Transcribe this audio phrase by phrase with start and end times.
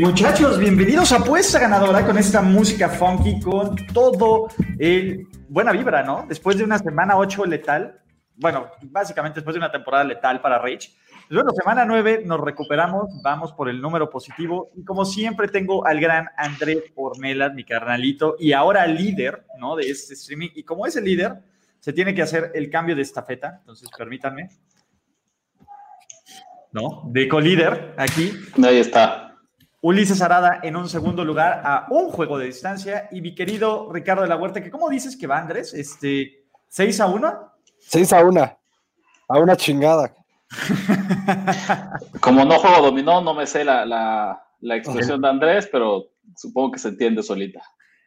[0.00, 4.48] Muchachos, bienvenidos a Apuesta Ganadora con esta música funky, con todo
[4.78, 6.24] el buena vibra, ¿no?
[6.26, 8.00] Después de una semana 8 letal,
[8.36, 10.62] bueno, básicamente después de una temporada letal para.
[10.62, 10.88] Pues
[11.28, 16.00] bueno, semana 9 nos recuperamos, vamos por el número positivo y como siempre tengo al
[16.00, 19.76] gran Andrés Ornelas, mi carnalito, y ahora líder, ¿no?
[19.76, 20.50] De este streaming.
[20.54, 21.42] Y como es el líder,
[21.80, 24.48] se tiene que hacer el cambio de estafeta, entonces permítanme.
[26.72, 27.02] ¿No?
[27.08, 28.32] De co-líder aquí.
[28.64, 29.31] Ahí está.
[29.82, 34.22] Ulises Arada en un segundo lugar a un juego de distancia y mi querido Ricardo
[34.22, 35.74] de la Huerta, que ¿cómo dices que va Andrés?
[35.74, 37.52] Este, ¿6 a 1?
[37.80, 38.58] 6 a 1,
[39.28, 40.14] a una chingada.
[42.20, 43.84] Como no juego dominó, no me sé la,
[44.60, 47.60] la expresión de Andrés, pero supongo que se entiende solita.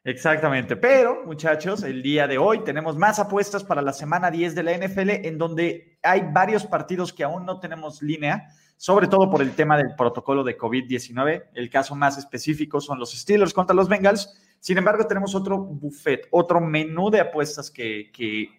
[0.05, 4.63] Exactamente, pero muchachos, el día de hoy tenemos más apuestas para la semana 10 de
[4.63, 9.41] la NFL, en donde hay varios partidos que aún no tenemos línea sobre todo por
[9.41, 11.45] el tema del protocolo de COVID-19.
[11.53, 14.41] El caso más específico son los Steelers contra los Bengals.
[14.59, 18.11] Sin embargo, tenemos otro buffet, otro menú de apuestas que,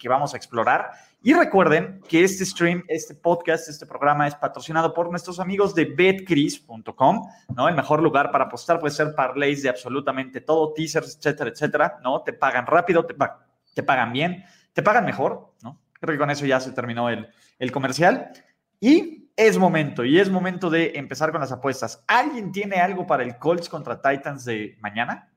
[0.09, 0.91] vamos a explorar.
[1.21, 5.87] Y recuerden que este stream, este podcast, este programa es patrocinado por nuestros amigos de
[5.87, 7.69] betcris.com, ¿no?
[7.69, 12.23] El mejor lugar para apostar puede ser parlays de absolutamente todo, teasers, etcétera, etcétera, ¿no?
[12.23, 13.17] Te pagan rápido, te,
[13.75, 15.81] te pagan bien, te pagan mejor, ¿no?
[15.95, 17.29] Creo que con eso ya se terminó el,
[17.59, 18.31] el comercial.
[18.79, 22.03] Y es momento, y es momento de empezar con las apuestas.
[22.07, 25.31] ¿Alguien tiene algo para el Colts contra Titans de mañana?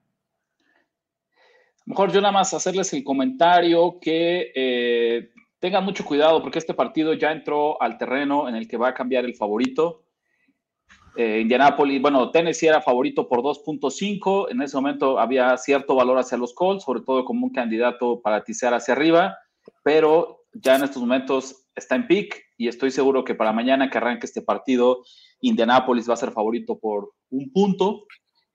[1.86, 7.14] Mejor yo nada más hacerles el comentario que eh, tengan mucho cuidado porque este partido
[7.14, 10.04] ya entró al terreno en el que va a cambiar el favorito.
[11.18, 14.52] Eh, Indianapolis, bueno, Tennessee era favorito por 2.5.
[14.52, 18.44] En ese momento había cierto valor hacia los Colts, sobre todo como un candidato para
[18.44, 19.38] tisear hacia arriba,
[19.84, 23.98] pero ya en estos momentos está en pick y estoy seguro que para mañana que
[23.98, 25.04] arranque este partido,
[25.42, 28.06] Indianapolis va a ser favorito por un punto.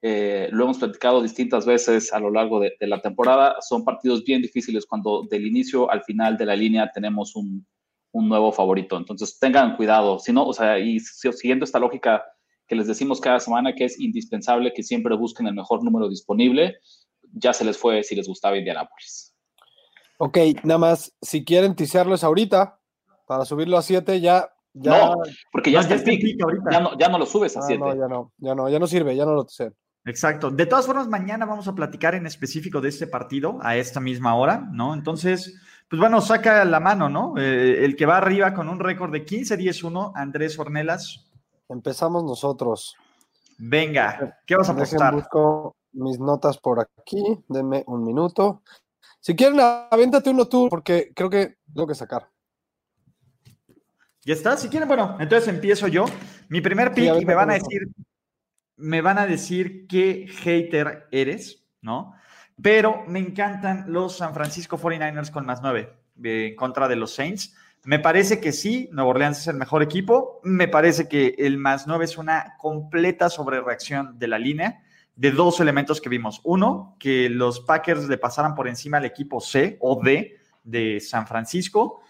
[0.01, 3.55] Eh, lo hemos platicado distintas veces a lo largo de, la temporada.
[3.61, 7.65] Son partidos bien difíciles cuando del inicio al final de la línea tenemos un,
[8.13, 8.95] nuevo favorito.
[8.95, 10.19] Entonces tengan cuidado.
[10.19, 10.77] Si no, o sea,
[11.33, 12.23] siguiendo esta lógica
[12.65, 16.77] que les decimos cada semana que es indispensable que siempre busquen el mejor número disponible,
[17.33, 19.34] ya se les fue si les gustaba Indianapolis.
[20.17, 22.79] Ok, nada más, si quieren tisearlos ahorita,
[23.27, 25.09] para subirlo a 7 ya, ya.
[25.09, 25.15] No,
[25.51, 26.71] porque ya, está, el ahorita.
[26.71, 27.81] Ya no, ya no lo subes a 7.
[27.83, 29.71] Ah, no, ya no, ya no, ya no sirve, ya no lo sé.
[30.05, 30.51] Exacto.
[30.51, 34.35] De todas formas, mañana vamos a platicar en específico de este partido a esta misma
[34.35, 34.93] hora, ¿no?
[34.93, 35.59] Entonces,
[35.89, 37.33] pues bueno, saca la mano, ¿no?
[37.37, 41.31] Eh, el que va arriba con un récord de 15-10-1, Andrés Ornelas.
[41.69, 42.95] Empezamos nosotros.
[43.57, 45.15] Venga, ¿qué vas a apostar?
[45.15, 48.61] Busco mis notas por aquí, denme un minuto.
[49.25, 52.29] Si quieren, avéntate uno tú, porque creo que tengo que sacar.
[54.21, 54.55] ¿Ya está?
[54.55, 56.05] Si quieren, bueno, entonces empiezo yo.
[56.47, 57.87] Mi primer pick y me van a decir,
[58.75, 62.13] me van a decir qué hater eres, ¿no?
[62.61, 65.91] Pero me encantan los San Francisco 49ers con más 9
[66.23, 67.55] en contra de los Saints.
[67.83, 70.39] Me parece que sí, Nuevo Orleans es el mejor equipo.
[70.43, 74.84] Me parece que el más 9 es una completa sobrereacción de la línea
[75.15, 76.41] de dos elementos que vimos.
[76.43, 81.27] Uno, que los Packers le pasaran por encima al equipo C o D de San
[81.27, 82.01] Francisco.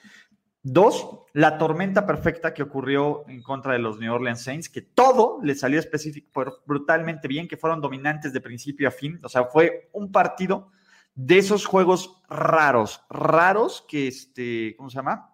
[0.63, 5.39] Dos, la tormenta perfecta que ocurrió en contra de los New Orleans Saints, que todo
[5.43, 9.19] le salió específico, brutalmente bien, que fueron dominantes de principio a fin.
[9.23, 10.71] O sea, fue un partido
[11.13, 15.29] de esos juegos raros, raros que, este, ¿cómo se llama?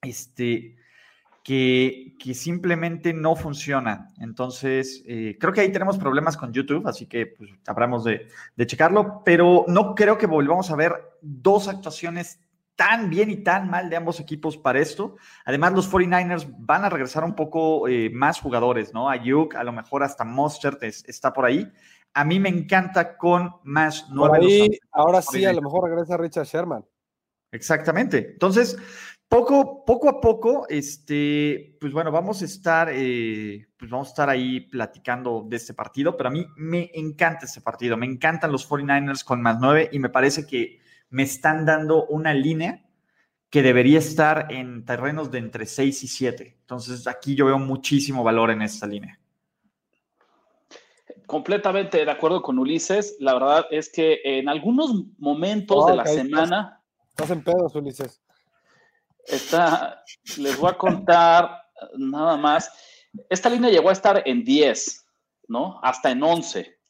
[0.00, 0.76] Este,
[1.42, 4.08] que, que simplemente no funciona.
[4.18, 8.66] Entonces, eh, creo que ahí tenemos problemas con YouTube, así que pues, habremos de, de
[8.66, 12.40] checarlo, pero no creo que volvamos a ver dos actuaciones
[12.76, 15.16] tan bien y tan mal de ambos equipos para esto.
[15.44, 19.08] Además, los 49ers van a regresar un poco eh, más jugadores, ¿no?
[19.08, 21.70] Ayuk, a lo mejor hasta Mostert está por ahí.
[22.14, 24.80] A mí me encanta con más nueve.
[24.90, 26.84] ahora sí, a lo mejor regresa Richard Sherman.
[27.52, 28.32] Exactamente.
[28.32, 28.76] Entonces,
[29.32, 34.28] poco, poco a poco, este, pues bueno, vamos a estar, eh, pues vamos a estar
[34.28, 38.68] ahí platicando de este partido, pero a mí me encanta este partido, me encantan los
[38.68, 42.84] 49ers con más nueve y me parece que me están dando una línea
[43.48, 46.56] que debería estar en terrenos de entre 6 y 7.
[46.60, 49.18] Entonces aquí yo veo muchísimo valor en esta línea.
[51.26, 53.16] completamente de acuerdo con Ulises.
[53.18, 56.82] La verdad es que en algunos momentos de la semana.
[57.08, 58.21] Estás en pedos, Ulises.
[59.26, 60.02] Está,
[60.38, 61.62] les voy a contar
[61.96, 62.70] nada más.
[63.28, 65.06] Esta línea llegó a estar en 10,
[65.48, 65.80] ¿no?
[65.82, 66.82] Hasta en 11.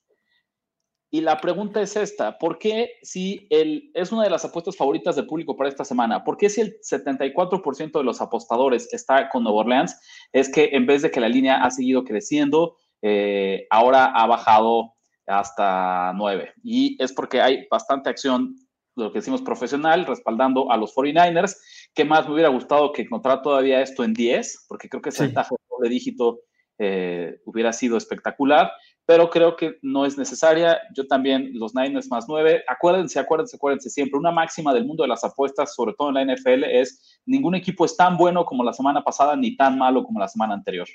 [1.14, 5.14] Y la pregunta es esta, ¿por qué si el, es una de las apuestas favoritas
[5.14, 6.24] del público para esta semana?
[6.24, 10.00] ¿Por qué si el 74% de los apostadores está con Nueva Orleans?
[10.32, 14.94] Es que en vez de que la línea ha seguido creciendo, eh, ahora ha bajado
[15.26, 16.54] hasta 9.
[16.64, 18.56] Y es porque hay bastante acción,
[18.96, 21.56] lo que decimos profesional, respaldando a los 49ers.
[21.94, 24.66] ¿Qué más me hubiera gustado que encontrar todavía esto en 10?
[24.68, 25.34] Porque creo que ese sí.
[25.34, 26.40] de dígito
[26.78, 28.72] eh, hubiera sido espectacular
[29.04, 30.80] pero creo que no es necesaria.
[30.94, 32.64] Yo también, los Niners más 9.
[32.68, 34.18] Acuérdense, acuérdense, acuérdense siempre.
[34.18, 37.84] Una máxima del mundo de las apuestas, sobre todo en la NFL, es ningún equipo
[37.84, 40.88] es tan bueno como la semana pasada ni tan malo como la semana anterior.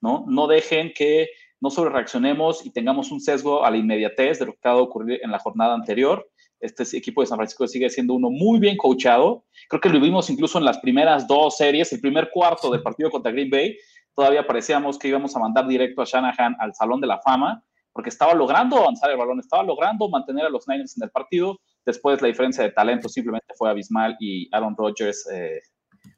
[0.00, 0.24] ¿no?
[0.26, 1.28] No dejen que
[1.60, 4.82] no sobre reaccionemos y tengamos un sesgo a la inmediatez de lo que acaba de
[4.82, 6.28] ocurrir en la jornada anterior.
[6.60, 9.44] Este equipo de San Francisco sigue siendo uno muy bien coachado.
[9.68, 13.10] Creo que lo vimos incluso en las primeras dos series, el primer cuarto del partido
[13.10, 13.76] contra Green Bay
[14.14, 18.10] todavía parecíamos que íbamos a mandar directo a Shanahan al Salón de la Fama, porque
[18.10, 21.58] estaba logrando avanzar el balón, estaba logrando mantener a los Niners en el partido.
[21.86, 25.60] Después la diferencia de talento simplemente fue abismal y Aaron Rodgers, eh,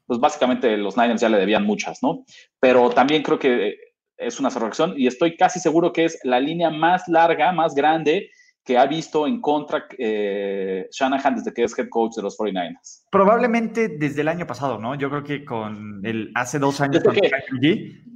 [0.05, 2.25] pues básicamente los Niners ya le debían muchas, ¿no?
[2.59, 3.75] Pero también creo que
[4.17, 8.29] es una reacción y estoy casi seguro que es la línea más larga, más grande
[8.63, 13.03] que ha visto en contra eh, Shanahan desde que es head coach de los 49ers?
[13.11, 14.95] Probablemente desde el año pasado, ¿no?
[14.95, 17.31] Yo creo que con el hace dos años desde que,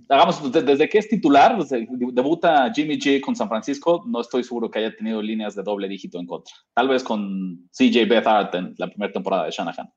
[0.10, 4.72] hagamos, desde, que es titular, desde debuta Jimmy G con San Francisco, no estoy seguro
[4.72, 6.54] que haya tenido líneas de doble dígito en contra.
[6.74, 9.90] Tal vez con CJ Beathard en la primera temporada de Shanahan.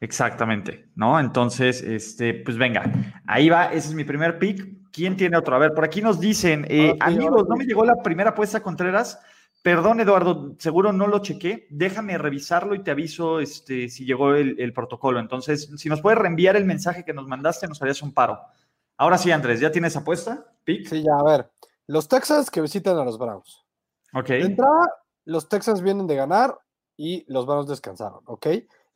[0.00, 1.18] Exactamente, ¿no?
[1.18, 2.90] Entonces, este, pues venga,
[3.26, 4.78] ahí va, ese es mi primer pick.
[4.92, 5.54] ¿Quién tiene otro?
[5.54, 9.20] A ver, por aquí nos dicen, eh, amigos, no me llegó la primera apuesta Contreras.
[9.62, 11.66] Perdón, Eduardo, seguro no lo chequé.
[11.70, 15.18] Déjame revisarlo y te aviso este, si llegó el, protocolo.
[15.20, 18.38] Entonces, si nos puedes reenviar el mensaje que nos mandaste, nos harías un paro.
[18.96, 20.46] Ahora sí, Andrés, ¿ya tienes apuesta?
[20.64, 20.86] ¿Pick?
[20.86, 21.50] Sí, ya, a ver.
[21.86, 23.64] Los Texans que visitan a los Browns.
[24.14, 24.28] Ok.
[24.28, 24.92] De entrada,
[25.24, 26.58] los Texans vienen de ganar
[26.96, 28.46] y los Browns descansaron, ¿ok?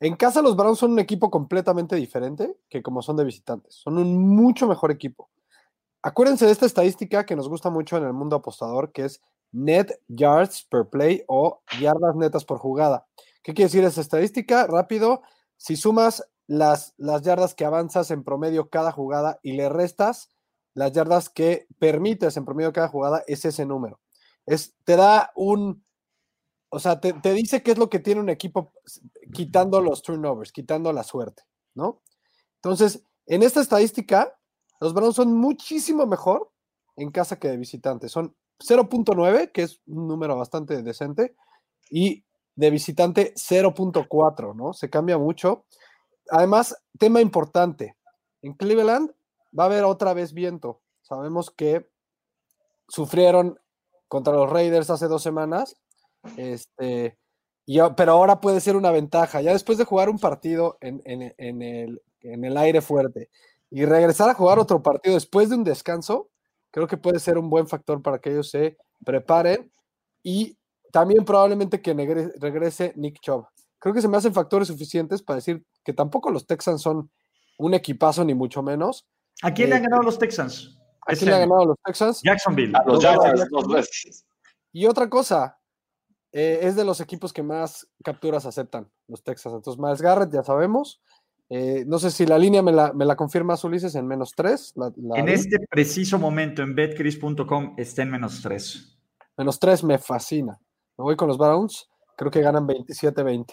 [0.01, 3.75] En casa los Browns son un equipo completamente diferente que como son de visitantes.
[3.75, 5.31] Son un mucho mejor equipo.
[6.03, 9.23] Acuérdense de esta estadística que nos gusta mucho en el mundo apostador, que es
[9.53, 13.07] net yards per play o yardas netas por jugada.
[13.43, 14.67] ¿Qué quiere decir esa estadística?
[14.67, 15.23] Rápido,
[15.57, 20.31] si sumas las, las yardas que avanzas en promedio cada jugada y le restas
[20.75, 24.01] las yardas que permites en promedio cada jugada, es ese número.
[24.47, 25.85] Es, te da un,
[26.71, 28.73] o sea, te, te, dice qué es lo que tiene un equipo
[29.33, 31.43] quitando los turnovers, quitando la suerte,
[31.75, 32.03] ¿no?
[32.57, 34.39] Entonces, en esta estadística,
[34.81, 36.51] los Browns son muchísimo mejor
[36.97, 38.13] en casa que de visitantes.
[38.13, 41.35] Son 0.9, que es un número bastante decente,
[41.91, 42.25] y
[42.55, 44.73] de visitante 0.4, ¿no?
[44.73, 45.65] Se cambia mucho.
[46.31, 47.97] Además, tema importante,
[48.43, 49.11] en Cleveland
[49.59, 50.81] va a haber otra vez viento.
[51.03, 51.89] Sabemos que
[52.89, 53.59] sufrieron
[54.09, 55.77] contra los Raiders hace dos semanas,
[56.37, 57.19] este,
[57.65, 59.41] y, pero ahora puede ser una ventaja.
[59.41, 63.31] Ya después de jugar un partido en, en, el, en el aire fuerte
[63.71, 66.29] y regresar a jugar otro partido después de un descanso,
[66.73, 69.71] creo que puede ser un buen factor para que ellos se preparen
[70.23, 70.59] y
[70.91, 71.95] también probablemente que
[72.41, 73.47] regrese Nick Chubb.
[73.79, 77.11] Creo que se me hacen factores suficientes para decir que tampoco los Texans son
[77.59, 79.07] un equipazo ni mucho menos.
[79.43, 80.79] ¿A quién le han ganado los Texans?
[81.07, 82.21] ¿A quién le han ganado los Texans?
[82.23, 82.73] Jacksonville.
[82.77, 83.85] A los Jacksonville.
[84.73, 85.59] Y otra cosa,
[86.33, 89.57] eh, es de los equipos que más capturas aceptan, los Texans.
[89.57, 91.03] Entonces, Miles Garrett, ya sabemos.
[91.55, 94.75] Eh, no sé si la línea me la, me la confirmas, Ulises, en menos 3.
[95.17, 98.99] en este preciso momento en betcris.com está en menos 3.
[99.37, 100.59] Menos 3 me fascina.
[100.97, 101.91] Me voy con los Browns.
[102.17, 103.53] Creo que ganan 27-20.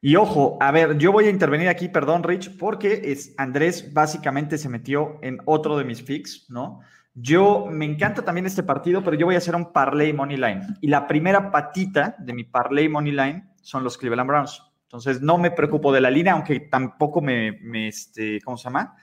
[0.00, 4.56] Y ojo, a ver, yo voy a intervenir aquí, perdón, Rich, porque es, Andrés básicamente
[4.56, 6.80] se metió en otro de mis picks, ¿no?
[7.12, 10.62] Yo me encanta también este partido, pero yo voy a hacer un parlay money line.
[10.80, 14.73] Y la primera patita de mi parlay money line son los Cleveland Browns.
[14.94, 18.96] Entonces, no me preocupo de la línea, aunque tampoco me, me este, ¿cómo se llama?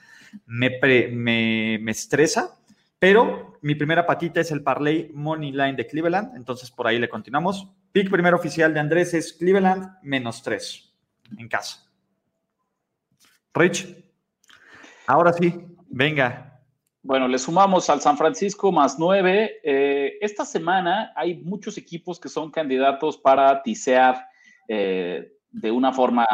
[0.46, 2.58] Me, me, me, estresa,
[2.98, 7.10] pero mi primera patita es el parlay money line de Cleveland, entonces por ahí le
[7.10, 7.68] continuamos.
[7.92, 10.94] Pick primero oficial de Andrés es Cleveland menos 3
[11.36, 11.92] en casa.
[13.52, 13.94] Rich,
[15.06, 16.58] ahora sí, venga.
[17.02, 19.60] Bueno, le sumamos al San Francisco más 9.
[19.62, 24.26] Eh, esta semana hay muchos equipos que son candidatos para tisear
[24.68, 26.26] eh, de una forma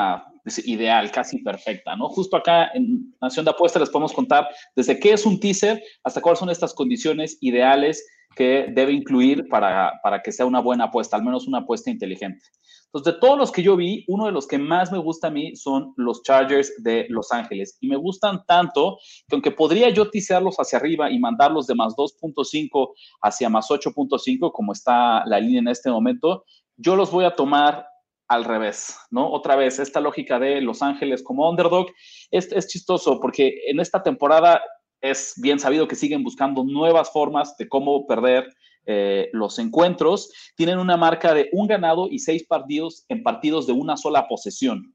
[0.43, 2.09] pues, ideal, casi perfecta, ¿no?
[2.09, 6.21] Justo acá en Nación de Apuestas les podemos contar desde qué es un teaser hasta
[6.21, 11.17] cuáles son estas condiciones ideales que debe incluir para, para que sea una buena apuesta,
[11.17, 12.45] al menos una apuesta inteligente.
[12.87, 15.31] Entonces, de todos los que yo vi, uno de los que más me gusta a
[15.31, 17.77] mí son los Chargers de Los Ángeles.
[17.81, 18.99] Y me gustan tanto
[19.29, 24.53] que aunque podría yo tisearlos hacia arriba y mandarlos de más 2.5 hacia más 8.5,
[24.53, 26.45] como está la línea en este momento,
[26.79, 27.85] yo los voy a tomar
[28.29, 29.31] al revés, ¿no?
[29.31, 31.89] Otra vez, esta lógica de Los Ángeles como underdog
[32.31, 34.61] es, es chistoso porque en esta temporada
[35.01, 38.49] es bien sabido que siguen buscando nuevas formas de cómo perder
[38.87, 40.33] eh, los encuentros.
[40.57, 44.95] Tienen una marca de un ganado y seis partidos en partidos de una sola posesión.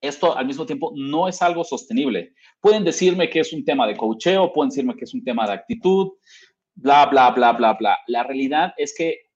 [0.00, 2.32] Esto al mismo tiempo no es algo sostenible.
[2.60, 5.52] Pueden decirme que es un tema de cocheo, pueden decirme que es un tema de
[5.52, 6.12] actitud,
[6.74, 7.98] bla, bla, bla, bla, bla.
[8.08, 9.30] La realidad es que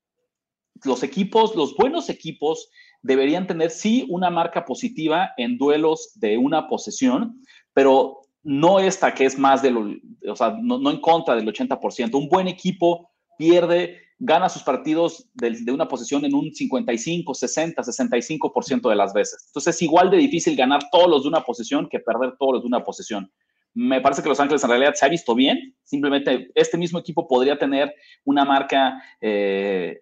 [0.84, 2.70] los equipos, los buenos equipos,
[3.06, 7.40] deberían tener sí una marca positiva en duelos de una posesión,
[7.72, 9.94] pero no esta que es más de lo,
[10.28, 12.14] o sea, no, en contra del 80%.
[12.14, 17.82] Un buen equipo pierde, gana sus partidos de, de, una posesión en un 55, 60,
[17.82, 19.44] 65% de las veces.
[19.48, 22.62] Entonces es igual de difícil ganar todos los de una posesión que perder todos los
[22.62, 23.30] de una posesión.
[23.74, 25.76] Me parece que Los Ángeles en realidad se ha visto bien.
[25.84, 27.94] Simplemente este mismo equipo podría tener
[28.24, 30.00] una marca eh,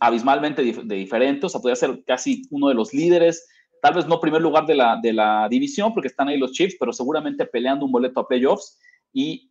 [0.00, 3.46] abismalmente de diferente, o sea, podría ser casi uno de los líderes,
[3.80, 6.76] tal vez no primer lugar de la, de la división, porque están ahí los Chiefs,
[6.78, 8.78] pero seguramente peleando un boleto a playoffs.
[9.12, 9.50] Y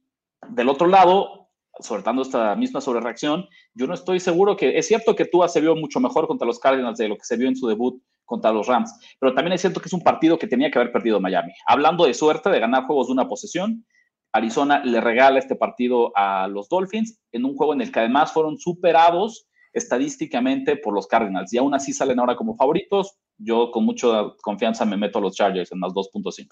[0.50, 5.26] del otro lado, soltando esta misma sobrereacción, yo no estoy seguro que, es cierto que
[5.26, 7.68] Tua se vio mucho mejor contra los Cardinals de lo que se vio en su
[7.68, 10.78] debut contra los Rams, pero también es cierto que es un partido que tenía que
[10.78, 11.52] haber perdido Miami.
[11.66, 13.86] Hablando de suerte, de ganar juegos de una posesión,
[14.32, 18.32] Arizona le regala este partido a los Dolphins en un juego en el que además
[18.32, 23.18] fueron superados estadísticamente por los Cardinals y aún así salen ahora como favoritos.
[23.38, 24.08] Yo con mucha
[24.42, 26.48] confianza me meto a los Chargers en más 2.5.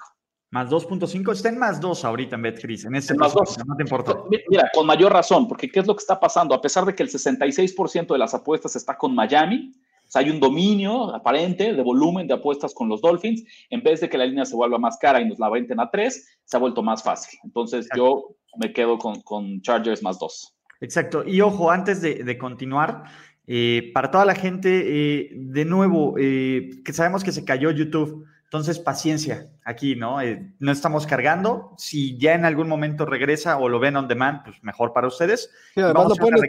[0.49, 3.57] Más 2.5, está en más 2 ahorita en BetCris, en este más 2.
[3.67, 4.15] no te importa.
[4.49, 6.55] Mira, con mayor razón, porque ¿qué es lo que está pasando?
[6.55, 9.73] A pesar de que el 66% de las apuestas está con Miami,
[10.07, 13.99] o sea, hay un dominio aparente de volumen de apuestas con los Dolphins, en vez
[13.99, 16.55] de que la línea se vuelva más cara y nos la venten a 3, se
[16.55, 17.37] ha vuelto más fácil.
[17.43, 20.56] Entonces yo me quedo con, con Chargers más 2.
[20.81, 21.23] Exacto.
[21.25, 23.05] Y ojo, antes de, continuar,
[23.47, 28.25] eh, para toda la gente, eh, de nuevo, eh, que sabemos que se cayó YouTube,
[28.43, 30.19] entonces paciencia aquí, ¿no?
[30.59, 31.73] no estamos cargando.
[31.77, 35.49] Si ya en algún momento regresa o lo ven on demand, pues mejor para ustedes.
[35.73, 36.39] Sí, además lo pueden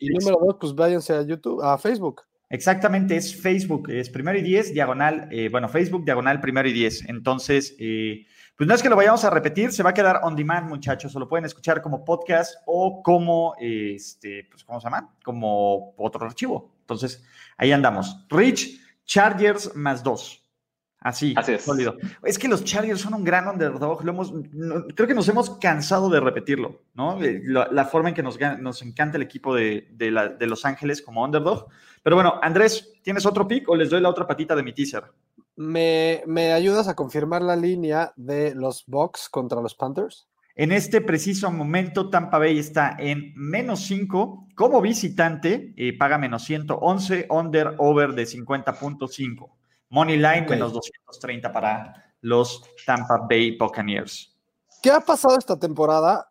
[0.00, 2.22] y número dos, pues váyanse a YouTube, a Facebook.
[2.50, 7.04] Exactamente, es Facebook, es primero y diez, diagonal, bueno, Facebook, diagonal, primero y diez.
[7.06, 7.76] Entonces,
[8.58, 11.14] pues no es que lo vayamos a repetir, se va a quedar on demand, muchachos,
[11.14, 15.14] o lo pueden escuchar como podcast o como, este, pues, ¿cómo se llama?
[15.22, 16.74] Como otro archivo.
[16.80, 17.24] Entonces,
[17.56, 18.26] ahí andamos.
[18.28, 20.42] Rich, Chargers más dos.
[20.98, 21.62] Así, Así es.
[21.62, 21.98] sólido.
[22.24, 24.04] Es que los Chargers son un gran underdog.
[24.04, 24.32] Lo hemos,
[24.96, 27.22] creo que nos hemos cansado de repetirlo, ¿no?
[27.22, 31.22] Eh, la, forma en que nos, nos encanta el equipo de, de, Los Ángeles como
[31.22, 31.68] underdog.
[32.02, 35.04] Pero bueno, Andrés, ¿tienes otro pick o les doy la otra patita de mi teaser?
[35.58, 40.28] ¿Me, ayudas a confirmar la línea de los Bucks contra los Panthers?
[40.54, 46.44] En este preciso momento, Tampa Bay está en menos 5 como visitante, y paga menos
[46.44, 49.50] 111, under, over de 50.5.
[49.90, 54.32] Money line menos 230 para los Tampa Bay Buccaneers.
[54.80, 56.30] ¿Qué ha pasado esta temporada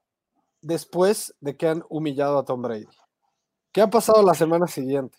[0.62, 2.88] después de que han humillado a Tom Brady?
[3.74, 5.17] ¿Qué ha pasado la semana siguiente?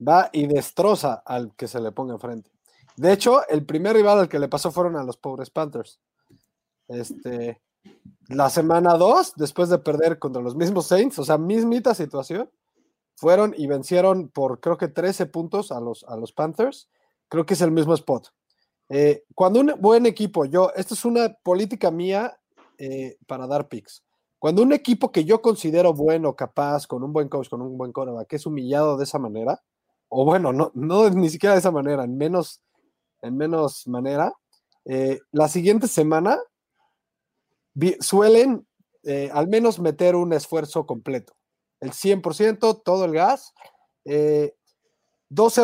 [0.00, 2.50] Va y destroza al que se le ponga enfrente.
[2.96, 5.98] De hecho, el primer rival al que le pasó fueron a los pobres Panthers.
[6.88, 7.60] Este,
[8.28, 12.50] la semana 2, después de perder contra los mismos Saints, o sea, mismita situación,
[13.14, 16.88] fueron y vencieron por creo que 13 puntos a los, a los Panthers.
[17.28, 18.28] Creo que es el mismo spot.
[18.88, 22.38] Eh, cuando un buen equipo, yo, esto es una política mía
[22.78, 24.02] eh, para dar picks.
[24.38, 27.92] Cuando un equipo que yo considero bueno, capaz, con un buen coach, con un buen
[28.28, 29.62] que es humillado de esa manera,
[30.08, 32.60] o bueno, no, no ni siquiera de esa manera, en menos
[33.22, 34.32] en menos manera.
[34.84, 36.38] Eh, la siguiente semana
[38.00, 38.66] suelen
[39.04, 41.34] eh, al menos meter un esfuerzo completo.
[41.80, 43.54] El 100%, todo el gas.
[44.04, 44.48] 2-0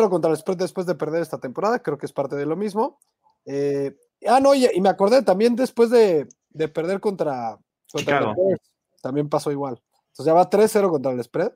[0.05, 2.55] eh, contra el spread después de perder esta temporada, creo que es parte de lo
[2.55, 2.99] mismo.
[4.27, 6.27] ah, no, y, me acordé también después de,
[6.73, 7.57] perder contra,
[7.91, 8.33] contra
[9.01, 9.81] también pasó igual.
[10.07, 11.51] Entonces ya va 3-0 contra el spread.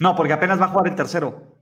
[0.00, 1.53] No, porque apenas va a jugar el tercero.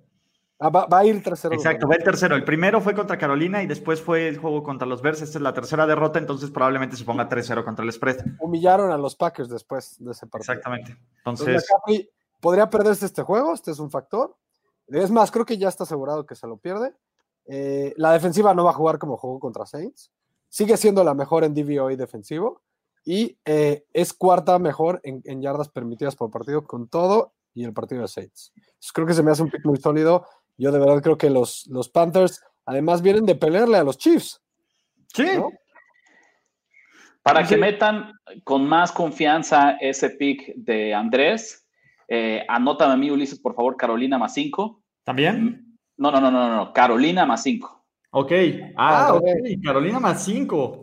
[0.64, 1.52] Ah, va, a ir tercero.
[1.54, 2.36] Exacto, va el tercero.
[2.36, 5.20] El primero fue contra Carolina y después fue el juego contra los Bears.
[5.20, 8.24] Esta es la tercera derrota, entonces probablemente se ponga 3-0 contra el spread.
[8.38, 10.52] Humillaron a los Packers después de ese partido.
[10.52, 10.96] Exactamente.
[11.16, 11.66] Entonces,
[12.38, 14.36] podría perderse este juego, este es un factor.
[14.86, 16.94] Es más, creo que ya está asegurado que se lo pierde.
[17.46, 20.12] Eh, la defensiva no va a jugar como jugó contra Saints.
[20.48, 22.62] Sigue siendo la mejor en DVOA defensivo.
[23.04, 28.02] y eh, es cuarta mejor en, yardas permitidas por partido con todo y el partido
[28.02, 28.52] de Saints.
[28.94, 30.24] creo que se me hace un pick muy sólido.
[30.62, 34.40] Yo de verdad creo que los, los Panthers además vienen de pelearle a los Chiefs.
[35.12, 35.26] Sí.
[37.20, 38.12] Para que metan
[38.44, 41.66] con más confianza ese pick de Andrés,
[42.06, 44.84] eh, anótame a mí, Ulises, por favor, Carolina más 5.
[45.02, 45.78] ¿También?
[45.96, 47.84] No, no, no, no, no, Carolina más 5.
[48.10, 48.32] Ok.
[48.76, 49.24] Ah, ah ok.
[49.64, 50.81] Carolina más 5.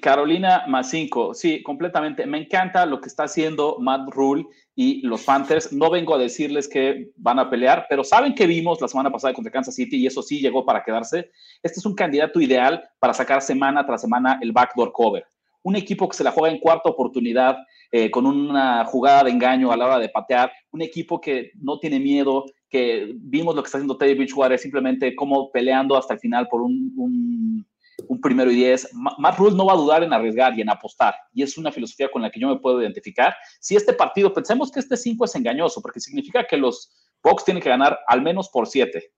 [0.00, 2.26] Carolina, más 5, sí, completamente.
[2.26, 5.72] Me encanta lo que está haciendo Matt Rule y los Panthers.
[5.72, 9.34] No vengo a decirles que van a pelear, pero saben que vimos la semana pasada
[9.34, 11.30] contra Kansas City y eso sí llegó para quedarse.
[11.62, 15.26] Este es un candidato ideal para sacar semana tras semana el backdoor cover.
[15.62, 17.56] Un equipo que se la juega en cuarta oportunidad,
[17.90, 21.78] eh, con una jugada de engaño a la hora de patear, un equipo que no
[21.78, 26.20] tiene miedo, que vimos lo que está haciendo Teddy Bridgewater, simplemente como peleando hasta el
[26.20, 27.66] final por un
[28.08, 28.88] un primero y diez.
[28.92, 32.08] Matt Rule no va a dudar en arriesgar y en apostar, y es una filosofía
[32.10, 33.34] con la que yo me puedo identificar.
[33.60, 36.90] Si este partido, pensemos que este 5 es engañoso, porque significa que los
[37.22, 39.12] Bucks tienen que ganar al menos por 7.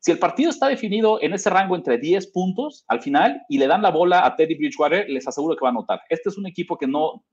[0.00, 3.66] Si el partido está definido en ese rango entre 10 puntos al final y le
[3.66, 6.00] dan la bola a Teddy Bridgewater, les aseguro que va a anotar.
[6.08, 7.24] Este es un equipo que no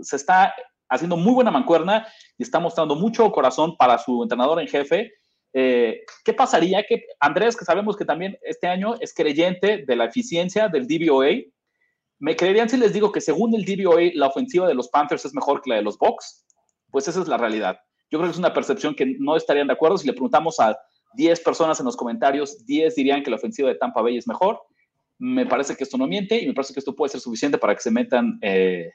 [0.00, 0.54] se está
[0.88, 2.06] haciendo muy buena mancuerna
[2.38, 5.10] y está mostrando mucho corazón para su entrenador en jefe
[5.52, 10.06] eh, ¿Qué pasaría que Andrés, que sabemos que también este año es creyente de la
[10.06, 11.42] eficiencia del DVOA,
[12.18, 15.34] ¿me creerían si les digo que según el DVOA la ofensiva de los Panthers es
[15.34, 16.46] mejor que la de los Bucks?
[16.90, 17.78] Pues esa es la realidad.
[18.10, 19.98] Yo creo que es una percepción que no estarían de acuerdo.
[19.98, 20.78] Si le preguntamos a
[21.14, 24.60] 10 personas en los comentarios, 10 dirían que la ofensiva de Tampa Bay es mejor.
[25.18, 27.74] Me parece que esto no miente y me parece que esto puede ser suficiente para
[27.74, 28.90] que se metan, eh,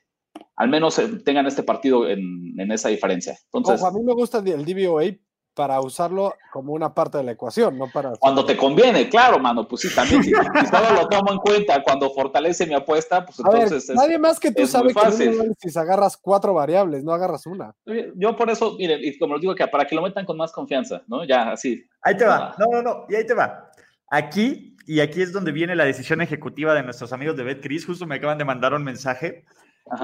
[0.56, 3.38] al menos eh, tengan este partido en, esa diferencia.
[3.54, 5.16] A mí me gusta el DVOA
[5.58, 8.12] para usarlo como una parte de la ecuación, no para...
[8.18, 12.12] Cuando te conviene, claro, mano, pues sí, también, si, solo lo tomo en cuenta cuando
[12.12, 13.90] fortalece mi apuesta, pues entonces...
[13.96, 17.74] nadie más que tú sabe que si agarras cuatro variables, no agarras una.
[18.14, 20.52] Yo por eso, miren, y como les digo, que para que lo metan con más
[20.52, 21.26] confianza, ¿no?
[21.26, 21.84] Ya, así.
[22.04, 23.72] Ahí te va, no, no, no, y ahí te va.
[24.12, 28.06] Aquí, y aquí es donde viene la decisión ejecutiva de nuestros amigos de BetCris, justo
[28.06, 29.44] me acaban de mandar un mensaje.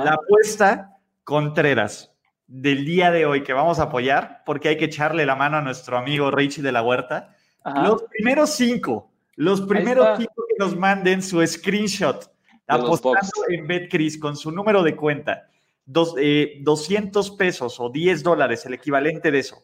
[0.04, 2.13] La apuesta Contreras
[2.48, 5.62] del día de hoy que vamos a apoyar, porque hay que echarle la mano a
[5.62, 7.36] nuestro amigo Richie de la Huerta.
[7.84, 12.30] Los primeros cinco, los primeros cinco que nos manden su screenshot
[12.68, 15.48] apostando en BetCris con su número de cuenta,
[15.86, 19.64] dos, 200 eh, pesos o 10 dólares, el equivalente de eso.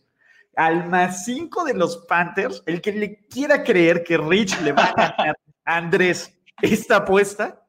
[0.56, 4.84] Al más cinco de los Panthers, el que le quiera creer que Rich le va
[4.84, 7.66] a ganar a Andrés esta apuesta,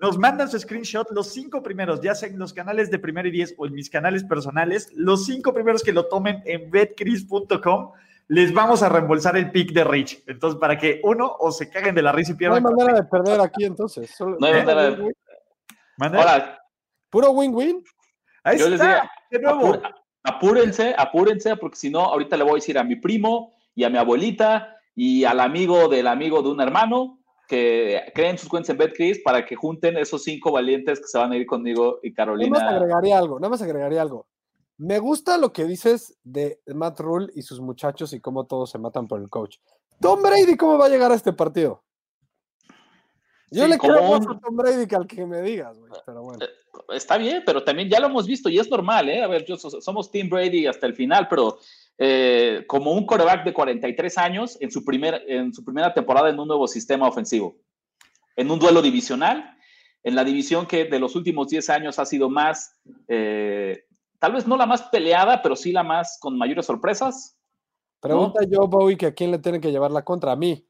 [0.00, 3.30] nos mandan su screenshot, los cinco primeros, ya sea en los canales de Primero y
[3.30, 7.92] Diez o en mis canales personales, los cinco primeros que lo tomen en betcris.com,
[8.28, 10.22] les vamos a reembolsar el pick de Rich.
[10.26, 12.62] Entonces, para que uno o se caguen de la risa y pierdan.
[12.62, 14.14] No hay manera de perder aquí entonces.
[14.20, 15.12] no hay manera de.
[15.98, 16.58] Hola.
[17.10, 17.84] Puro win-win.
[18.44, 19.82] Ahí Yo está, les digo,
[20.22, 23.90] apúrense, apúrense, porque si no, ahorita le voy a decir a mi primo y a
[23.90, 27.19] mi abuelita y al amigo del amigo de un hermano
[27.50, 31.32] que creen sus cuentas en BetCris para que junten esos cinco valientes que se van
[31.32, 32.60] a ir conmigo y Carolina.
[32.60, 34.28] Nada más agregaría algo, nada más agregaría algo.
[34.78, 38.78] Me gusta lo que dices de Matt Rule y sus muchachos y cómo todos se
[38.78, 39.56] matan por el coach.
[40.00, 41.82] Tom Brady, ¿cómo va a llegar a este partido?
[43.50, 46.44] Yo le creo más a Tom Brady que al que me digas, güey, pero bueno.
[46.44, 46.48] Eh,
[46.94, 49.24] está bien, pero también ya lo hemos visto y es normal, ¿eh?
[49.24, 51.58] A ver, somos Team Brady hasta el final, pero
[52.02, 56.40] eh, como un coreback de 43 años en su, primer, en su primera temporada en
[56.40, 57.58] un nuevo sistema ofensivo,
[58.36, 59.54] en un duelo divisional,
[60.02, 62.74] en la división que de los últimos 10 años ha sido más,
[63.06, 63.84] eh,
[64.18, 67.36] tal vez no la más peleada, pero sí la más con mayores sorpresas.
[68.00, 70.66] Pregunta yo, Bowie, que a quién le tiene que llevar la contra a mí.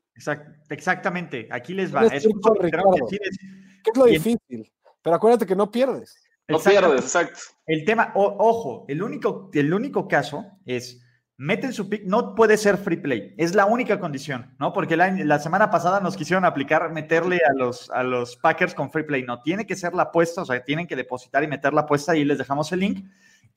[0.68, 2.06] exactamente, aquí les va.
[2.06, 4.68] Es, ¿Qué es lo difícil?
[5.00, 6.20] Pero acuérdate que no pierdes.
[6.48, 7.38] No pierdes, exacto.
[7.68, 11.00] El tema, ojo, el único, el único caso es
[11.40, 14.74] meten su pick, no puede ser free play, es la única condición, ¿no?
[14.74, 19.04] Porque la, semana pasada nos quisieron aplicar, meterle a los, a los Packers con free
[19.04, 21.80] play, no, tiene que ser la apuesta, o sea, tienen que depositar y meter la
[21.80, 23.06] apuesta y les dejamos el link.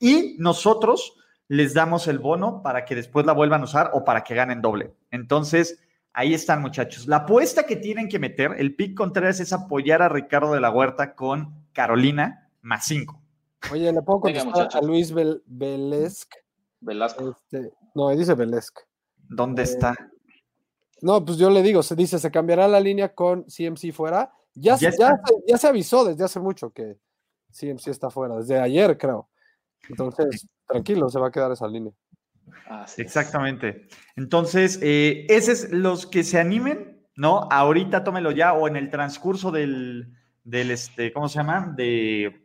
[0.00, 1.14] Y nosotros
[1.48, 4.62] les damos el bono para que después la vuelvan a usar o para que ganen
[4.62, 4.94] doble.
[5.10, 5.78] Entonces,
[6.14, 7.06] ahí están, muchachos.
[7.06, 10.70] La apuesta que tienen que meter, el pick Contreras es apoyar a Ricardo de la
[10.70, 13.20] Huerta con Carolina más 5.
[13.72, 15.42] Oye, ¿le puedo contestar a Luis Bel
[16.84, 17.30] Velasco.
[17.30, 18.82] Este, no, dice Velesco.
[19.16, 19.94] ¿Dónde eh, está?
[21.00, 24.32] No, pues yo le digo, se dice, se cambiará la línea con CMC fuera.
[24.54, 24.90] Ya, ya,
[25.46, 26.96] ya, se avisó desde hace mucho que
[27.50, 29.28] CMC está fuera, desde ayer creo.
[29.88, 31.92] Entonces, tranquilo, se va a quedar esa línea.
[32.96, 33.88] Exactamente.
[34.16, 37.48] Entonces, eh, esos los que se animen, ¿no?
[37.50, 41.72] Ahorita tómelo ya o en el transcurso del, del este, ¿cómo se llama?
[41.76, 42.43] De,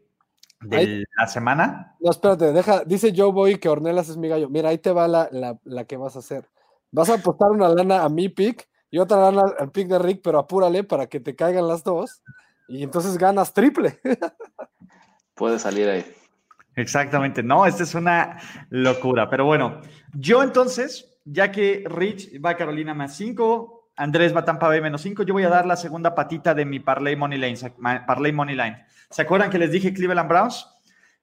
[0.62, 1.96] de la semana.
[2.00, 4.50] No, espérate, deja, dice Joe Boy que Ornelas es mi gallo.
[4.50, 6.50] Mira, ahí te va la, la, la que vas a hacer.
[6.92, 10.22] Vas a apostar una lana a mi pick y otra lana al pick de Rick,
[10.24, 12.22] pero apúrale para que te caigan las dos.
[12.68, 14.00] Y entonces ganas triple.
[15.36, 16.06] Puede salir ahí.
[16.76, 19.30] Exactamente, no, esta es una locura.
[19.30, 19.82] Pero bueno,
[20.14, 25.02] yo entonces, ya que Rich va a Carolina más 5, Andrés va Tampa Bay menos
[25.02, 27.58] 5, yo voy a dar la segunda patita de mi Parlay Money Line.
[28.08, 28.86] Parlay Money Line.
[29.10, 30.68] ¿Se acuerdan que les dije Cleveland Browns?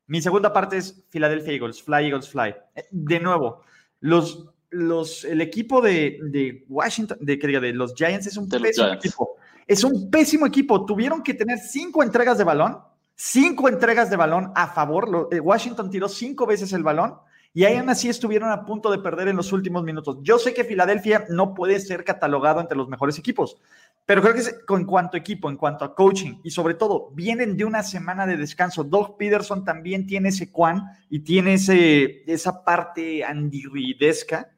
[0.07, 2.55] Mi segunda parte es Philadelphia Eagles, Fly Eagles Fly.
[2.75, 3.63] Eh, de nuevo,
[4.01, 9.37] los, los, el equipo de, de Washington, de, de los Giants es un pésimo equipo.
[9.67, 10.85] Es un pésimo equipo.
[10.85, 12.79] Tuvieron que tener cinco entregas de balón
[13.19, 15.29] Cinco entregas de balón a favor.
[15.33, 17.15] Eh, Washington tiró cinco veces el balón
[17.57, 20.19] y aún así estuvieron a punto de perder en los últimos minutos.
[20.21, 23.57] Yo sé que Filadelfia no puede ser catalogado entre los mejores equipos,
[24.05, 24.43] pero creo que
[24.75, 28.27] en cuanto a equipo, en cuanto a coaching y sobre todo vienen de una semana
[28.27, 28.85] de descanso.
[28.85, 34.51] Doug Peterson también tiene ese cuan y tiene ese, esa parte andirridesca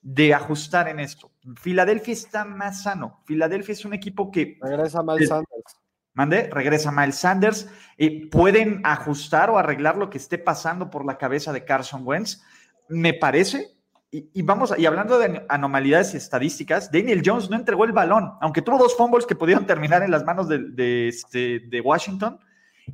[0.00, 1.30] de ajustar en esto.
[1.56, 3.20] Filadelfia está más sano.
[3.26, 4.56] Filadelfia es un equipo que...
[4.62, 5.76] Regresa mal Sanders.
[6.14, 7.68] Mande, regresa Miles Sanders.
[7.96, 12.42] y pueden ajustar o arreglar lo que esté pasando por la cabeza de Carson Wentz.
[12.88, 13.76] Me parece.
[14.12, 18.60] Y, vamos, y hablando de anomalidades y estadísticas, Daniel Jones no entregó el balón, aunque
[18.60, 22.40] tuvo dos fumbles que pudieron terminar en las manos de, este, de Washington.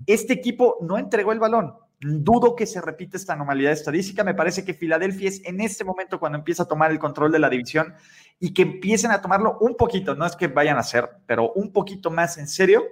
[0.06, 1.72] Este equipo no entregó el balón.
[1.98, 4.24] Dudo que se repita esta anomalidad estadística.
[4.24, 7.38] Me parece que Filadelfia es en este momento cuando empieza a tomar el control de
[7.38, 7.94] la división
[8.38, 11.72] y que empiecen a tomarlo un poquito, no es que vayan a hacer, pero un
[11.72, 12.84] poquito más en serio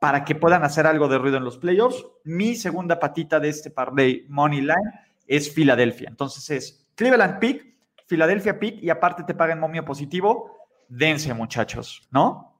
[0.00, 2.06] para que puedan hacer algo de ruido en los playoffs.
[2.24, 4.92] Mi segunda patita de este parlay Money Line
[5.26, 6.08] es Filadelfia.
[6.08, 10.56] Entonces es Cleveland Pick, Filadelfia Pick y aparte te pagan momio positivo.
[10.88, 12.54] Dense, muchachos, ¿no?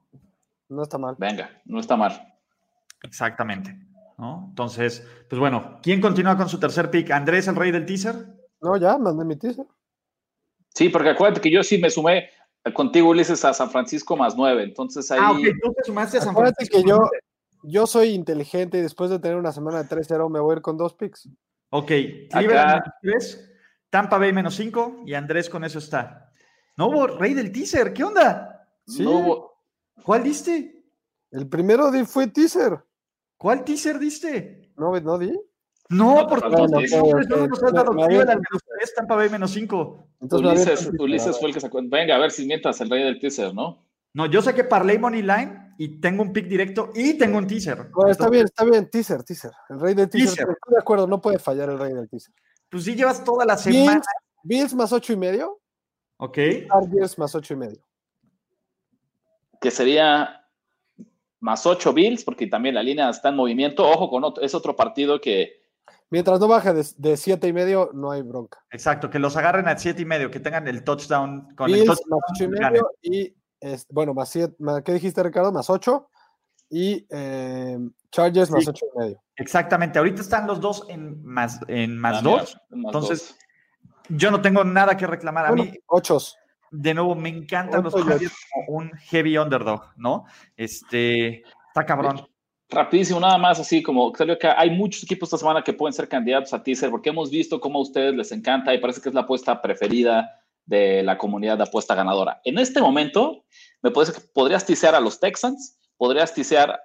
[0.68, 1.14] No está mal.
[1.18, 2.34] Venga, no está mal.
[3.02, 3.78] Exactamente.
[4.18, 4.46] ¿no?
[4.48, 7.10] Entonces, pues bueno, ¿quién continúa con su tercer pick?
[7.10, 8.14] ¿Andrés, el rey del teaser?
[8.60, 9.66] No, ya, mandé mi teaser.
[10.74, 12.30] Sí, porque acuérdate que yo sí me sumé
[12.74, 14.62] contigo, Ulises, a San Francisco más nueve.
[14.62, 15.20] Entonces ahí.
[15.22, 16.78] Ah, ok, tú te sumaste a San Francisco.
[16.78, 16.98] que yo,
[17.66, 20.62] yo soy inteligente y después de tener una semana de 3-0 me voy a ir
[20.62, 21.28] con dos picks.
[21.70, 21.88] Ok,
[22.30, 23.40] Cleveland menos
[23.90, 26.32] Tampa Bay menos 5 y Andrés con eso está.
[26.76, 28.68] No hubo rey del teaser, ¿qué onda?
[28.86, 29.04] Sí.
[30.02, 30.84] ¿Cuál diste?
[31.30, 32.78] El primero fue teaser.
[33.36, 34.70] ¿Cuál teaser diste?
[34.76, 35.32] No, no di.
[35.88, 40.08] No, porque no, no, nos has dado Cleveland menos 3, Tampa Bay menos 5.
[40.20, 41.80] Ulises, Ulises fue el que sacó.
[41.82, 43.84] Venga, a ver si mientras el rey del teaser, ¿no?
[44.12, 47.90] No, yo saqué Parlay Money Line y tengo un pick directo y tengo un teaser.
[48.08, 49.52] está bien, está bien, teaser, teaser.
[49.68, 50.48] El rey del teaser.
[50.48, 52.34] Estoy de acuerdo, no puede fallar el rey del teaser.
[52.68, 54.02] Pues sí, llevas toda la semana.
[54.42, 55.60] Bills, más ocho y medio.
[56.18, 56.38] Ok.
[56.68, 57.86] Chargers más ocho y medio.
[59.60, 60.46] Que sería
[61.40, 63.88] más ocho Bills, porque también la línea está en movimiento.
[63.88, 65.62] Ojo con otro, es otro partido que.
[66.08, 68.64] Mientras no baje de, siete y medio, no hay bronca.
[68.70, 72.10] Exacto, que los agarren a siete y medio, que tengan el touchdown con el touchdown.
[72.10, 73.34] Más ocho y medio y
[73.90, 75.52] bueno, más siete, ¿qué dijiste Ricardo?
[75.52, 76.08] Más 8
[76.70, 77.78] y eh,
[78.10, 79.22] Chargers más 8 y medio.
[79.36, 83.36] Exactamente, ahorita están los dos en más, en más 2, entonces
[84.08, 85.72] yo no tengo nada que reclamar a mí.
[85.86, 86.18] 8.
[86.70, 90.24] De nuevo, me encantan los Chargers como un heavy underdog, ¿no?
[90.56, 92.26] Este, está cabrón.
[92.68, 96.08] Rapidísimo, nada más así como creo que hay muchos equipos esta semana que pueden ser
[96.08, 99.14] candidatos a teaser porque hemos visto cómo a ustedes les encanta y parece que es
[99.14, 102.40] la apuesta preferida de la comunidad de apuesta ganadora.
[102.44, 103.44] En este momento,
[103.82, 106.78] me parece que podrías tisear a los Texans, podrías tisear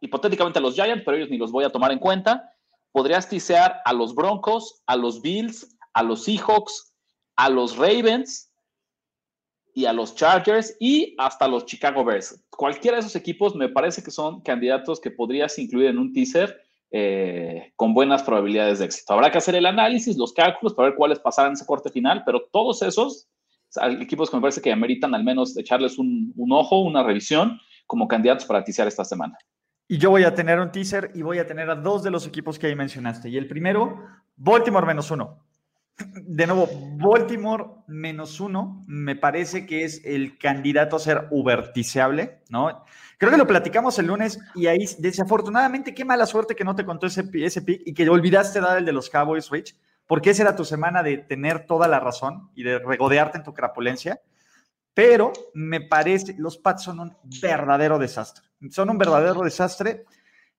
[0.00, 2.54] hipotéticamente a los Giants, pero ellos ni los voy a tomar en cuenta.
[2.92, 6.94] Podrías tisear a los Broncos, a los Bills, a los Seahawks,
[7.36, 8.52] a los Ravens
[9.74, 12.44] y a los Chargers y hasta los Chicago Bears.
[12.50, 16.60] Cualquiera de esos equipos me parece que son candidatos que podrías incluir en un teaser
[16.90, 19.12] eh, con buenas probabilidades de éxito.
[19.12, 22.42] Habrá que hacer el análisis, los cálculos para ver cuáles pasarán ese corte final, pero
[22.52, 23.28] todos esos
[24.00, 28.44] equipos que me parece que ameritan al menos echarles un, ojo, una revisión como candidatos
[28.44, 29.36] para ticiar esta semana.
[29.86, 32.26] Y yo voy a tener un teaser y voy a tener a dos de los
[32.26, 33.28] equipos que ahí mencionaste.
[33.28, 34.04] Y el primero,
[34.36, 35.44] Baltimore menos uno.
[36.14, 42.84] De nuevo, Baltimore menos uno me parece que es el candidato a ser uberticeable, ¿no?
[43.18, 46.86] Creo que lo platicamos el lunes y ahí, desafortunadamente, qué mala suerte que no te
[46.86, 50.42] contó ese, ese pick y que olvidaste dar el de los Cowboys, Rich, porque esa
[50.42, 54.20] era tu semana de tener toda la razón y de regodearte en tu crapulencia.
[54.94, 58.44] Pero me parece, los Pats son un verdadero desastre.
[58.70, 60.04] Son un verdadero desastre.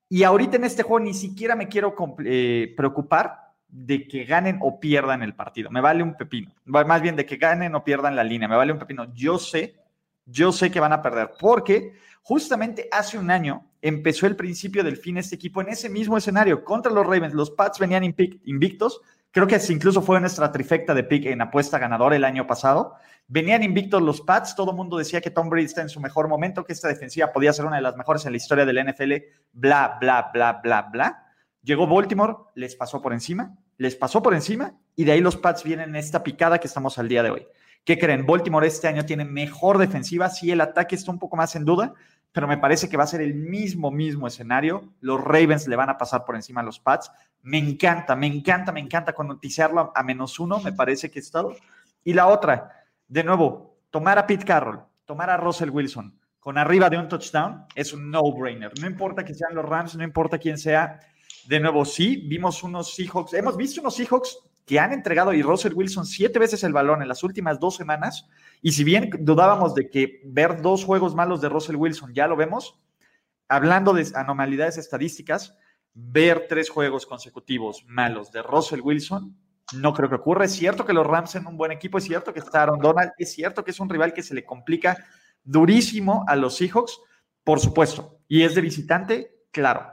[0.08, 3.41] Y ahorita en este juego ni siquiera me quiero eh, preocupar
[3.72, 5.72] de que ganen o pierdan el partido.
[5.72, 6.54] Me vale un pepino.
[6.66, 8.48] Más bien de que ganen o pierdan la línea.
[8.48, 9.14] Me vale un pepino.
[9.14, 9.82] Yo sé
[10.26, 14.98] yo sé que van a perder, porque justamente hace un año empezó el principio del
[14.98, 17.34] fin este equipo en ese mismo escenario contra los Ravens.
[17.34, 22.16] Los Pats venían invictos, creo que incluso fue nuestra trifecta de pick en apuesta ganadora
[22.16, 22.96] el año pasado.
[23.28, 26.28] Venían invictos los Pats, todo el mundo decía que Tom Brady está en su mejor
[26.28, 29.14] momento, que esta defensiva podía ser una de las mejores en la historia del NFL,
[29.54, 31.26] bla, bla, bla, bla, bla.
[31.64, 35.64] Llegó Baltimore, les pasó por encima, les pasó por encima y de ahí los Pats
[35.64, 37.48] vienen en esta picada que estamos al día de hoy.
[37.84, 38.26] ¿Qué creen?
[38.26, 41.94] Baltimore este año tiene mejor defensiva, sí el ataque está un poco más en duda,
[42.32, 44.94] pero me parece que va a ser el mismo, mismo escenario.
[45.02, 47.12] Los Ravens le van a pasar por encima a los Pats.
[47.42, 51.30] Me encanta, me encanta, me encanta con noticiarlo a menos uno, me parece que es
[51.30, 51.56] todo.
[52.04, 56.90] Y la otra, de nuevo, tomar a Pete Carroll, tomar a Russell Wilson con arriba
[56.90, 58.72] de un touchdown es un no-brainer.
[58.80, 61.00] No importa que sean los Rams, no importa quién sea.
[61.48, 65.74] De nuevo, sí, vimos unos Seahawks, hemos visto unos Seahawks que han entregado y Russell
[65.74, 68.28] Wilson siete veces el balón en las últimas dos semanas.
[68.62, 72.36] Y si bien dudábamos de que ver dos juegos malos de Russell Wilson, ya lo
[72.36, 72.80] vemos,
[73.48, 75.58] hablando de anomalidades estadísticas,
[75.94, 79.36] ver tres juegos consecutivos malos de Russell Wilson,
[79.74, 80.46] no creo que ocurra.
[80.46, 83.12] Es cierto que los Rams son un buen equipo, es cierto que está Aaron Donald,
[83.18, 84.98] es cierto que es un rival que se le complica
[85.44, 87.00] durísimo a los Seahawks,
[87.44, 88.20] por supuesto.
[88.28, 89.92] Y es de visitante, claro.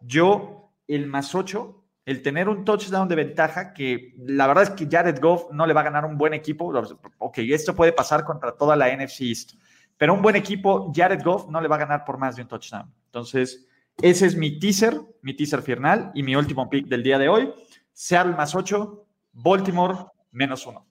[0.00, 4.88] Yo, el más ocho, el tener un touchdown de ventaja, que la verdad es que
[4.90, 6.72] Jared Goff no le va a ganar un buen equipo.
[7.18, 9.52] Ok, esto puede pasar contra toda la NFC East,
[9.98, 12.48] pero un buen equipo, Jared Goff no le va a ganar por más de un
[12.48, 12.90] touchdown.
[13.04, 13.68] Entonces,
[14.00, 17.52] ese es mi teaser, mi teaser final y mi último pick del día de hoy.
[17.92, 20.86] Seattle más 8, Baltimore menos 1.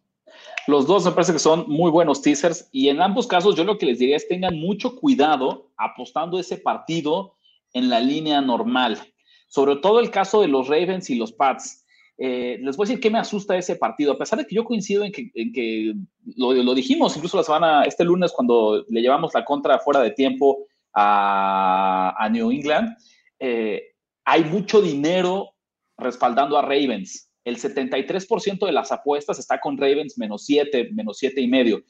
[0.67, 3.77] Los dos me parece que son muy buenos teasers y en ambos casos yo lo
[3.77, 7.37] que les diría es tengan mucho cuidado apostando ese partido
[7.73, 9.01] en la línea normal
[9.47, 11.85] sobre todo el caso de los Ravens y los Pats.
[12.19, 14.63] Eh, les voy a decir qué me asusta ese partido, a pesar de que yo
[14.63, 15.93] coincido en que,
[16.35, 20.65] lo, dijimos incluso la semana, este lunes, cuando le llevamos la contra fuera de tiempo
[20.93, 22.95] a, New England,
[23.39, 23.83] eh,
[24.25, 25.53] hay mucho dinero
[25.97, 27.31] respaldando a Ravens.
[27.45, 31.83] El 73% de las apuestas está con Ravens menos 7, menos 7 y medio.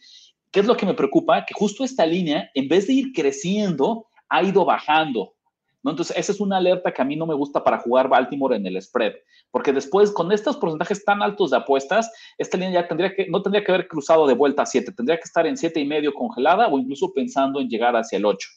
[0.51, 1.45] ¿Qué es lo que me preocupa?
[1.45, 5.36] Que justo esta línea, en vez de ir creciendo, ha ido bajando.
[5.83, 8.65] Entonces, esa es una alerta que a mí no me gusta para jugar Baltimore en
[8.65, 9.13] el spread,
[9.51, 13.41] porque después, con estos porcentajes tan altos de apuestas, esta línea ya tendría que, no
[13.41, 16.13] tendría que haber cruzado de vuelta a 7, tendría que estar en siete y medio
[16.13, 18.47] congelada o incluso pensando en llegar hacia el 8.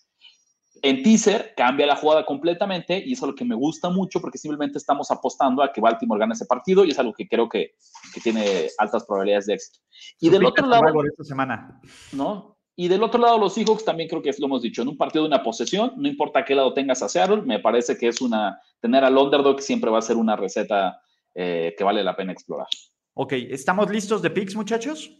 [0.83, 4.39] En teaser cambia la jugada completamente y eso es lo que me gusta mucho porque
[4.39, 7.75] simplemente estamos apostando a que Baltimore gane ese partido y es algo que creo que,
[8.15, 9.81] que tiene altas probabilidades de éxito.
[10.21, 11.81] Y del otro lado, esta semana.
[12.13, 12.57] ¿no?
[12.77, 15.25] Y del otro lado, los Seahawks también creo que lo hemos dicho, en un partido
[15.25, 18.61] de una posesión, no importa qué lado tengas a Seattle, me parece que es una,
[18.81, 21.03] tener al underdog siempre va a ser una receta
[21.35, 22.69] eh, que vale la pena explorar.
[23.15, 25.11] Ok, ¿estamos listos de picks, muchachos?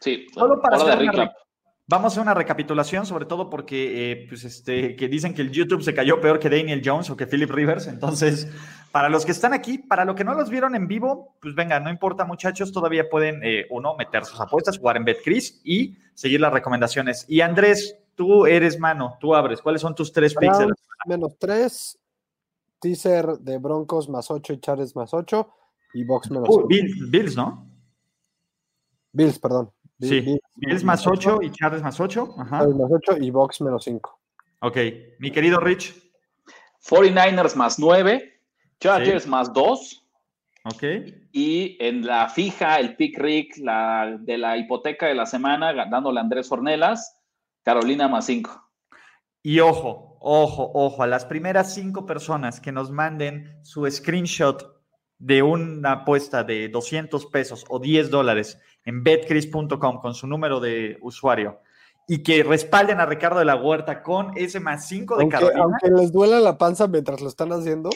[0.00, 1.32] Sí, solo para hacer una,
[1.90, 5.50] Vamos a hacer una recapitulación, sobre todo porque eh, pues este, que dicen que el
[5.50, 7.88] YouTube se cayó peor que Daniel Jones o que Philip Rivers.
[7.88, 8.46] Entonces,
[8.92, 11.80] para los que están aquí, para los que no los vieron en vivo, pues venga,
[11.80, 16.40] no importa muchachos, todavía pueden, eh, uno, meter sus apuestas, jugar en BetCris y seguir
[16.40, 17.24] las recomendaciones.
[17.26, 19.60] Y Andrés, tú eres mano, tú abres.
[19.60, 20.58] ¿Cuáles son tus tres picks?
[21.06, 21.98] Menos tres,
[22.78, 25.54] teaser de Broncos más ocho y Charles más ocho
[25.92, 27.68] y Box menos uh, Bills, ¿no?
[29.10, 29.72] Bills, perdón.
[30.00, 32.34] Sí, Bills, más 8 y Charles más 8.
[32.38, 32.66] Ajá.
[32.68, 34.20] más 8 y Box menos 5.
[34.60, 34.76] Ok,
[35.18, 35.94] mi querido Rich.
[36.88, 38.40] 49ers más 9,
[38.78, 40.06] Chargers más 2.
[40.64, 40.82] Ok.
[41.32, 46.20] Y en la fija, el pick Rick la, de la hipoteca de la semana, dándole
[46.20, 47.18] a Andrés Ornelas,
[47.62, 48.68] Carolina más 5.
[49.42, 54.79] Y ojo, ojo, ojo, a las primeras cinco personas que nos manden su screenshot
[55.20, 60.98] de una apuesta de 200 pesos o 10 dólares en betcris.com con su número de
[61.02, 61.60] usuario
[62.08, 65.62] y que respalden a Ricardo de la Huerta con ese más 5 de aunque, Carolina.
[65.62, 67.88] Aunque les duela la panza mientras lo están haciendo.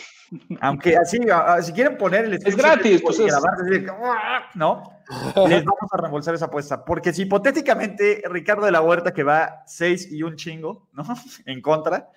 [0.60, 1.18] Aunque así,
[1.62, 4.84] si quieren poner el Es gratis, pues grabar, ¿no?
[5.48, 6.84] Les vamos a reembolsar esa apuesta.
[6.84, 11.02] Porque si hipotéticamente Ricardo de la Huerta, que va 6 y un chingo, ¿no?
[11.46, 12.08] En contra,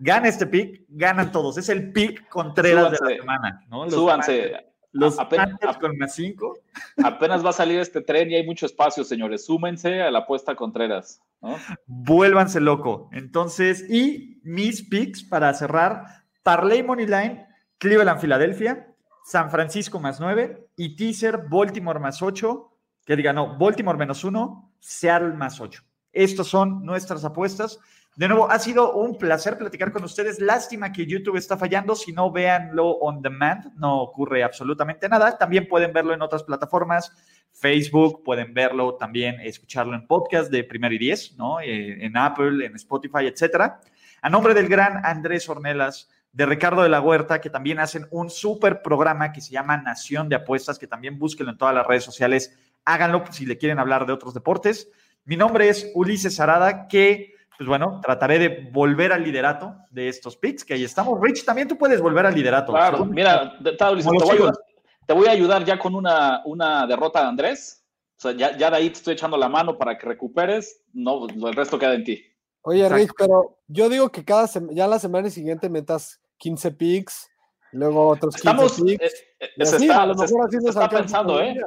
[0.00, 1.56] gana este pick, ganan todos.
[1.58, 3.88] Es el pick Contreras de la semana, ¿no?
[3.88, 4.66] súbanse.
[4.92, 6.58] Los apenas, con más 5.
[7.04, 9.44] Apenas va a salir este tren y hay mucho espacio, señores.
[9.44, 11.22] Súmense a la apuesta Contreras.
[11.40, 11.56] ¿no?
[11.86, 13.08] Vuélvanse loco.
[13.12, 17.46] Entonces, y mis picks para cerrar: Parley Moneyline,
[17.78, 18.92] Cleveland, Filadelfia,
[19.24, 22.66] San Francisco más 9 y teaser Baltimore más 8.
[23.06, 25.84] Que diga, no, Baltimore menos 1, Seattle más 8.
[26.12, 27.78] Estas son nuestras apuestas.
[28.16, 30.40] De nuevo, ha sido un placer platicar con ustedes.
[30.40, 31.94] Lástima que YouTube está fallando.
[31.94, 33.72] Si no, véanlo on demand.
[33.76, 35.38] No ocurre absolutamente nada.
[35.38, 37.12] También pueden verlo en otras plataformas.
[37.52, 41.60] Facebook, pueden verlo también, escucharlo en podcast de Primero y Diez, ¿no?
[41.60, 43.80] Eh, en Apple, en Spotify, etcétera.
[44.22, 48.30] A nombre del gran Andrés Ornelas, de Ricardo de la Huerta, que también hacen un
[48.30, 52.04] súper programa que se llama Nación de Apuestas, que también búsquenlo en todas las redes
[52.04, 52.56] sociales.
[52.84, 54.90] Háganlo si le quieren hablar de otros deportes.
[55.24, 60.34] Mi nombre es Ulises Arada, que pues bueno, trataré de volver al liderato de estos
[60.34, 61.20] picks, que ahí estamos.
[61.20, 62.72] Rich, también tú puedes volver al liderato.
[62.72, 67.84] Claro, mira, te, voy a ayudar, ya con una, una derrota de Andrés.
[68.16, 70.80] O sea, ya, ya, de ahí te estoy echando la mano para que recuperes.
[70.94, 72.24] No, el resto queda en ti.
[72.62, 77.28] Oye, Rich, pero yo digo que cada ya la semana siguiente metas 15 picks,
[77.72, 79.04] luego otros 15 Estamos, picks.
[79.04, 81.60] Eh, eh, se, está, se está pensando, ¿eh?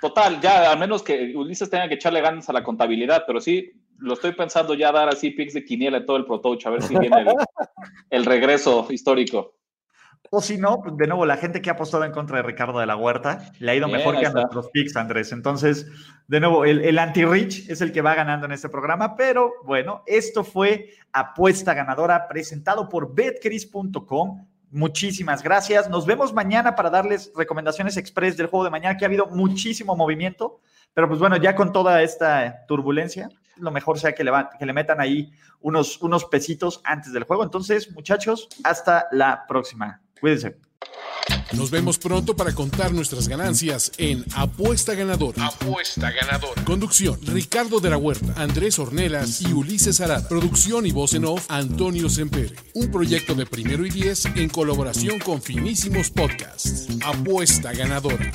[0.00, 3.72] Total, ya a menos que Ulises tenga que echarle ganas a la contabilidad, pero sí,
[4.02, 6.70] lo estoy pensando ya dar así picks de quiniela y todo el Pro Touch, a
[6.70, 7.24] ver si viene
[8.10, 9.54] el, regreso histórico.
[10.30, 12.78] O si no, pues, de nuevo, la gente que ha apostado en contra de Ricardo
[12.78, 15.30] de la Huerta le ha ido mejor que a nuestros picks, Andrés.
[15.32, 15.86] Entonces,
[16.26, 19.14] de nuevo, el, el anti-rich es el que va ganando en este programa.
[19.14, 24.46] Pero bueno, esto fue Apuesta Ganadora presentado por betcris.com.
[24.70, 25.90] Muchísimas gracias.
[25.90, 29.94] Nos vemos mañana para darles recomendaciones express del juego de mañana, que ha habido muchísimo
[29.96, 30.60] movimiento.
[30.94, 33.28] Pero pues bueno, ya con toda esta turbulencia,
[33.62, 37.44] lo mejor sea que le, que le metan ahí unos, unos pesitos antes del juego.
[37.44, 40.00] Entonces, muchachos, hasta la próxima.
[40.20, 40.56] Cuídense.
[41.52, 45.34] Nos vemos pronto para contar nuestras ganancias en Apuesta Ganador.
[45.38, 46.64] Apuesta Ganador.
[46.64, 50.26] Conducción: Ricardo de la Huerta, Andrés Ornelas y Ulises Arad.
[50.26, 52.56] Producción y voz en off: Antonio Sempere.
[52.74, 56.88] Un proyecto de primero y diez en colaboración con Finísimos Podcasts.
[57.04, 58.32] Apuesta Ganadora.